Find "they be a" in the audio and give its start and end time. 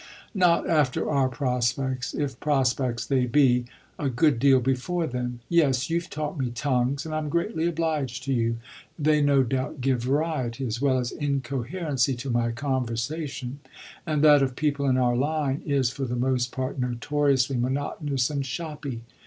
3.05-4.09